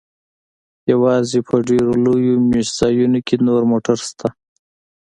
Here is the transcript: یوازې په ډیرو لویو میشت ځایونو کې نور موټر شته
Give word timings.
یوازې 0.91 1.39
په 1.47 1.55
ډیرو 1.67 1.91
لویو 2.05 2.35
میشت 2.49 2.73
ځایونو 2.79 3.19
کې 3.27 3.35
نور 3.47 3.61
موټر 3.71 3.97
شته 4.07 4.27